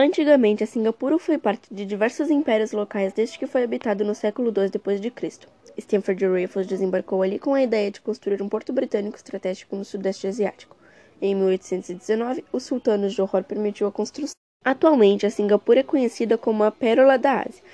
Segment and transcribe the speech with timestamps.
[0.00, 4.54] Antigamente, a Singapura foi parte de diversos impérios locais desde que foi habitado no século
[4.56, 5.48] II d.C.
[5.76, 10.28] Stanford Raffles desembarcou ali com a ideia de construir um porto britânico estratégico no Sudeste
[10.28, 10.76] Asiático.
[11.20, 14.36] Em 1819, o sultano Johor permitiu a construção.
[14.64, 17.64] Atualmente, a Singapura é conhecida como a Pérola da Ásia.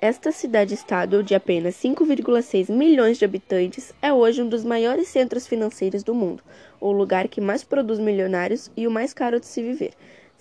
[0.00, 6.02] Esta cidade-estado, de apenas 5,6 milhões de habitantes, é hoje um dos maiores centros financeiros
[6.02, 6.42] do mundo,
[6.80, 9.92] o lugar que mais produz milionários e o mais caro de se viver,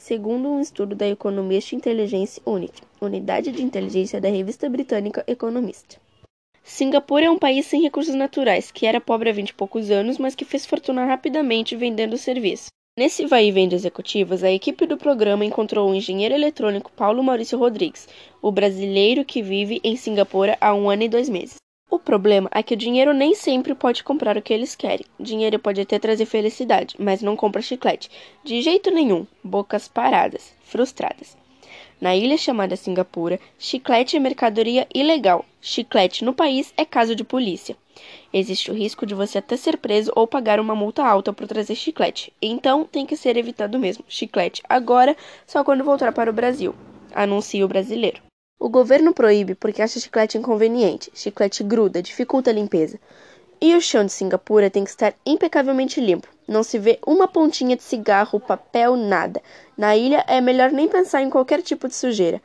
[0.03, 5.97] segundo um estudo da Economist Intelligence Unit, unidade de inteligência da revista britânica Economist.
[6.61, 10.17] Singapura é um país sem recursos naturais, que era pobre há vinte e poucos anos,
[10.17, 12.67] mas que fez fortuna rapidamente vendendo serviços.
[12.99, 17.23] Nesse vai e vem de executivos, a equipe do programa encontrou o engenheiro eletrônico Paulo
[17.23, 18.09] Maurício Rodrigues,
[18.41, 21.55] o brasileiro que vive em Singapura há um ano e dois meses.
[21.93, 25.05] O problema é que o dinheiro nem sempre pode comprar o que eles querem.
[25.19, 28.09] Dinheiro pode até trazer felicidade, mas não compra chiclete.
[28.43, 29.27] De jeito nenhum.
[29.43, 31.37] Bocas paradas, frustradas.
[32.01, 35.45] Na ilha chamada Singapura, chiclete é mercadoria ilegal.
[35.61, 37.77] Chiclete no país é caso de polícia.
[38.33, 41.75] Existe o risco de você até ser preso ou pagar uma multa alta por trazer
[41.75, 42.33] chiclete.
[42.41, 44.03] Então tem que ser evitado mesmo.
[44.07, 45.15] Chiclete agora,
[45.45, 46.73] só quando voltar para o Brasil.
[47.13, 48.32] Anuncia o brasileiro.
[48.63, 51.11] O governo proíbe porque acha chiclete inconveniente.
[51.13, 52.97] Chiclete gruda, dificulta a limpeza.
[53.59, 56.29] E o chão de Singapura tem que estar impecavelmente limpo.
[56.47, 59.41] Não se vê uma pontinha de cigarro, papel, nada.
[59.77, 62.41] Na ilha é melhor nem pensar em qualquer tipo de sujeira.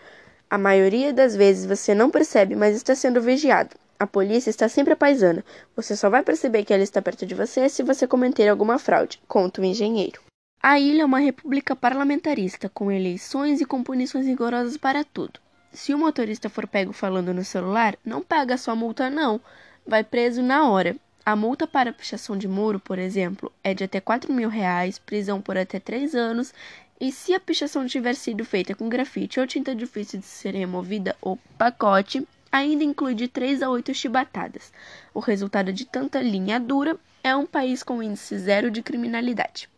[0.50, 3.76] A maioria das vezes você não percebe, mas está sendo vigiado.
[3.96, 5.44] A polícia está sempre paisana.
[5.76, 9.20] Você só vai perceber que ela está perto de você se você cometer alguma fraude,
[9.28, 10.20] conta o engenheiro.
[10.60, 15.38] A ilha é uma república parlamentarista, com eleições e com punições rigorosas para tudo.
[15.72, 19.40] Se o motorista for pego falando no celular, não paga sua multa, não.
[19.86, 20.96] Vai preso na hora.
[21.24, 25.42] A multa para pichação de muro, por exemplo, é de até 4 mil reais, prisão
[25.42, 26.54] por até 3 anos,
[27.00, 31.14] e se a pichação tiver sido feita com grafite ou tinta difícil de ser removida
[31.20, 34.72] ou pacote, ainda inclui de 3 a 8 chibatadas.
[35.12, 39.68] O resultado de tanta linha dura é um país com índice zero de criminalidade.